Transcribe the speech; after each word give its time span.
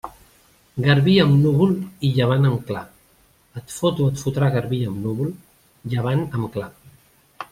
Garbí 0.85 1.11
amb 1.23 1.35
núvol 1.41 1.75
i 2.07 2.11
llevant 2.15 2.47
amb 2.51 2.63
clar, 2.71 2.81
et 3.61 3.75
fot 3.75 4.01
o 4.05 4.09
et 4.13 4.23
fotrà 4.25 4.49
Garbí 4.57 4.79
amb 4.93 5.05
núvol, 5.09 5.31
llevant 5.95 6.25
amb 6.39 6.49
clar. 6.57 6.71